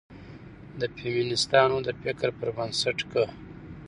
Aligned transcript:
د 0.79 0.81
فيمنستانو 0.97 1.77
د 1.83 1.89
فکر 2.01 2.29
پر 2.37 2.49
بنسټ، 2.57 2.99
که 3.11 3.23